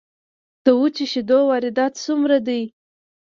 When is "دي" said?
2.47-2.61